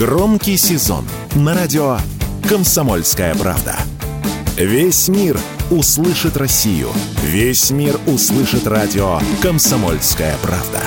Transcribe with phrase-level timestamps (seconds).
[0.00, 1.98] Громкий сезон на радио
[2.48, 3.76] «Комсомольская правда».
[4.56, 5.38] Весь мир
[5.70, 6.88] услышит Россию.
[7.22, 10.80] Весь мир услышит радио «Комсомольская правда».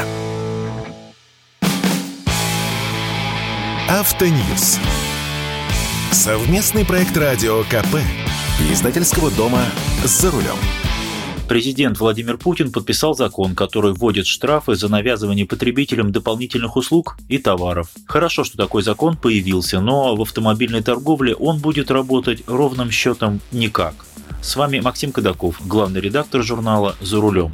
[3.87, 4.79] Автоньюз.
[6.11, 7.97] Совместный проект радио КП.
[8.71, 9.61] Издательского дома
[10.03, 10.57] «За рулем».
[11.47, 17.89] Президент Владимир Путин подписал закон, который вводит штрафы за навязывание потребителям дополнительных услуг и товаров.
[18.07, 23.93] Хорошо, что такой закон появился, но в автомобильной торговле он будет работать ровным счетом никак.
[24.41, 27.53] С вами Максим Кадаков, главный редактор журнала «За рулем».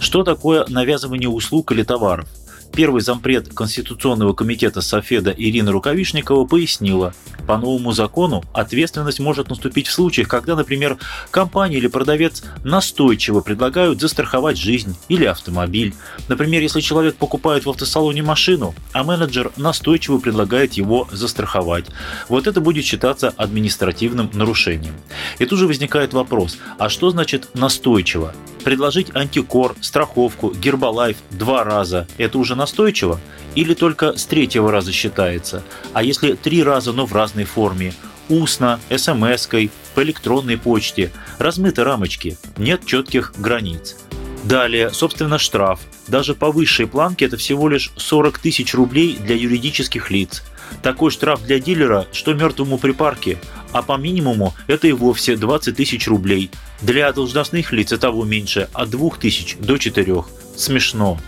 [0.00, 2.28] Что такое навязывание услуг или товаров?
[2.74, 7.14] Первый зампред Конституционного комитета Софеда Ирина Рукавишникова пояснила,
[7.46, 10.98] по новому закону ответственность может наступить в случаях, когда, например,
[11.30, 15.94] компания или продавец настойчиво предлагают застраховать жизнь или автомобиль.
[16.26, 21.84] Например, если человек покупает в автосалоне машину, а менеджер настойчиво предлагает его застраховать.
[22.28, 24.94] Вот это будет считаться административным нарушением.
[25.38, 28.34] И тут же возникает вопрос, а что значит настойчиво?
[28.64, 33.20] Предложить антикор, страховку, гербалайф два раза– это уже настойчиво?
[33.54, 35.62] Или только с третьего раза считается?
[35.92, 37.92] А если три раза, но в разной форме?
[38.30, 43.96] Устно, смс-кой, по электронной почте, размыты рамочки, нет четких границ.
[44.44, 45.80] Далее, собственно, штраф.
[46.06, 50.42] Даже по высшей планке это всего лишь 40 тысяч рублей для юридических лиц.
[50.82, 53.38] Такой штраф для дилера, что мертвому припарке,
[53.72, 56.50] а по минимуму это и вовсе 20 тысяч рублей.
[56.82, 60.24] Для должностных лиц и того меньше, от 2 тысяч до 4.
[60.56, 61.18] Смешно.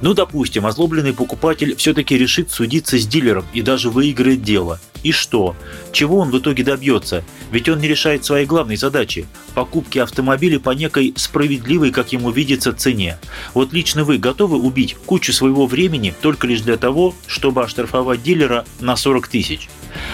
[0.00, 4.80] Ну, допустим, озлобленный покупатель все-таки решит судиться с дилером и даже выиграет дело.
[5.02, 5.56] И что?
[5.92, 7.24] Чего он в итоге добьется?
[7.50, 12.72] Ведь он не решает своей главной задачи– покупки автомобиля по некой справедливой, как ему видится,
[12.72, 13.18] цене.
[13.52, 18.64] Вот лично вы готовы убить кучу своего времени только лишь для того, чтобы оштрафовать дилера
[18.80, 19.68] на 40 тысяч?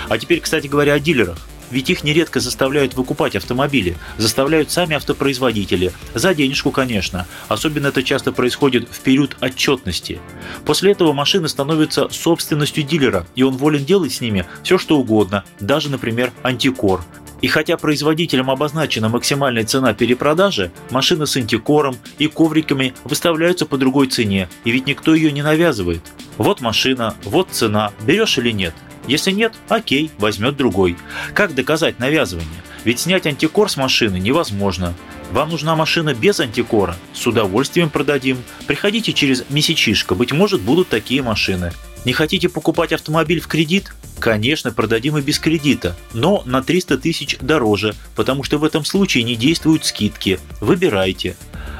[0.08, 1.38] А теперь, кстати говоря, о дилерах.
[1.70, 5.92] Ведь их нередко заставляют выкупать автомобили, заставляют сами автопроизводители.
[6.14, 7.26] За денежку, конечно.
[7.48, 10.20] Особенно это часто происходит в период отчетности.
[10.64, 15.44] После этого машины становятся собственностью дилера, и он волен делать с ними все что угодно,
[15.60, 17.02] даже, например, антикор.
[17.40, 24.08] И хотя производителям обозначена максимальная цена перепродажи, машины с антикором и ковриками выставляются по другой
[24.08, 26.02] цене, и ведь никто ее не навязывает.
[26.36, 28.74] Вот машина, вот цена, берешь или нет–
[29.08, 30.96] если нет, окей, возьмет другой.
[31.34, 32.62] Как доказать навязывание?
[32.84, 34.94] Ведь снять антикор с машины невозможно.
[35.32, 36.96] Вам нужна машина без антикора?
[37.12, 38.38] С удовольствием продадим.
[38.66, 41.72] Приходите через месячишко, быть может будут такие машины.
[42.04, 43.92] Не хотите покупать автомобиль в кредит?
[44.18, 49.24] Конечно, продадим и без кредита, но на 300 тысяч дороже, потому что в этом случае
[49.24, 50.40] не действуют скидки.
[50.60, 51.36] Выбирайте.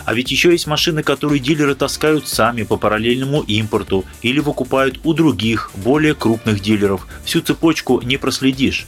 [0.09, 5.13] А ведь еще есть машины, которые дилеры таскают сами по параллельному импорту или выкупают у
[5.13, 7.07] других, более крупных дилеров.
[7.27, 8.87] Всю цепочку не проследишь.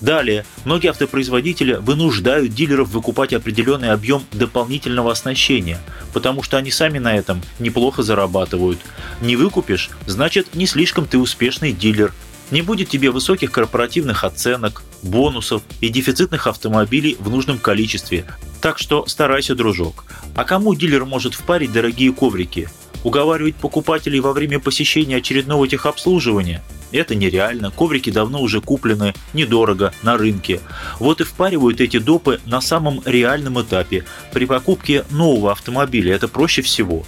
[0.00, 5.80] Далее, многие автопроизводители вынуждают дилеров выкупать определенный объем дополнительного оснащения,
[6.12, 8.78] потому что они сами на этом неплохо зарабатывают.
[9.20, 12.14] Не выкупишь, значит не слишком ты успешный дилер,
[12.52, 18.24] не будет тебе высоких корпоративных оценок, бонусов и дефицитных автомобилей в нужном количестве.
[18.60, 20.04] Так что старайся, дружок.
[20.34, 22.68] А кому дилер может впарить дорогие коврики?
[23.04, 26.62] Уговаривать покупателей во время посещения очередного техобслуживания?
[26.92, 30.60] Это нереально, коврики давно уже куплены, недорого, на рынке.
[30.98, 34.04] Вот и впаривают эти допы на самом реальном этапе.
[34.32, 37.06] При покупке нового автомобиля это проще всего.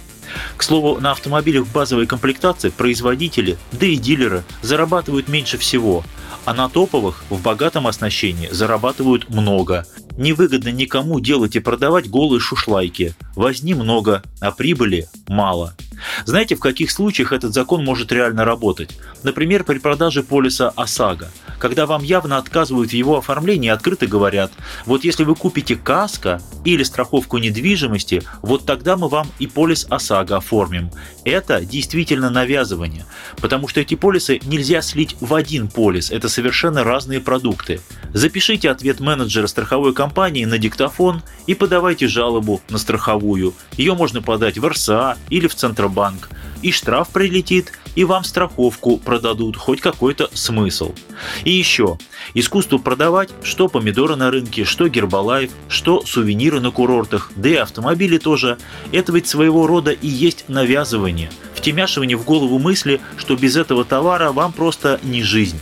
[0.57, 6.03] К слову, на автомобилях базовой комплектации производители, да и дилеры зарабатывают меньше всего,
[6.45, 9.85] а на топовых в богатом оснащении зарабатывают много.
[10.17, 13.15] Невыгодно никому делать и продавать голые шушлайки.
[13.35, 15.75] Возни много, а прибыли мало.
[16.25, 18.97] Знаете, в каких случаях этот закон может реально работать?
[19.23, 21.29] Например, при продаже полиса ОСАГО–
[21.63, 24.51] когда вам явно отказывают в его оформлении, открыто говорят,
[24.85, 30.35] вот если вы купите каско или страховку недвижимости, вот тогда мы вам и полис ОСАГО
[30.35, 30.91] оформим.
[31.23, 33.05] Это действительно навязывание,
[33.37, 37.79] потому что эти полисы нельзя слить в один полис, это совершенно разные продукты.
[38.13, 43.53] Запишите ответ менеджера страховой компании на диктофон и подавайте жалобу на страховую.
[43.77, 45.92] Ее можно подать в РСА или в Центробанк
[46.61, 50.93] и штраф прилетит, и вам страховку продадут, хоть какой-то смысл.
[51.43, 51.97] И еще,
[52.33, 58.17] искусство продавать, что помидоры на рынке, что гербалайф, что сувениры на курортах, да и автомобили
[58.17, 58.57] тоже,
[58.91, 64.31] это ведь своего рода и есть навязывание, втемяшивание в голову мысли, что без этого товара
[64.31, 65.59] вам просто не жизнь.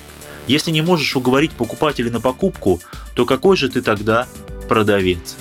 [0.47, 2.81] Если не можешь уговорить покупателя на покупку,
[3.15, 4.27] то какой же ты тогда
[4.67, 5.35] продавец?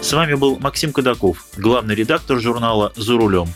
[0.00, 3.48] С вами был Максим Кадаков, главный редактор журнала «За рулем».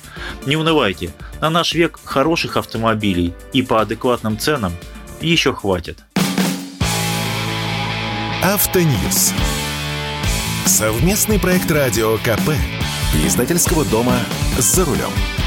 [0.45, 4.73] Не унывайте, на наш век хороших автомобилей и по адекватным ценам
[5.21, 5.99] еще хватит.
[8.43, 9.33] Автоньюз.
[10.67, 12.51] Совместный проект радио КП.
[13.25, 14.19] Издательского дома
[14.59, 15.42] «За рулем».